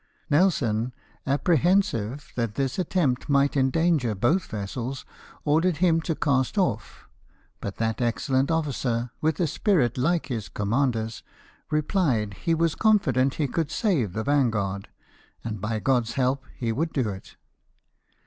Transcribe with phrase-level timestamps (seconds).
[0.31, 0.93] Nelson,
[1.27, 5.05] apprehensive that this attempt might endanger both vessels,
[5.45, 7.05] ordered him to cast off;
[7.59, 11.21] but that excellent officer, with a spirit like his commander's,
[11.69, 14.87] replied he was confident he could save the Vanguard,
[15.43, 17.35] and by God's help he would do it.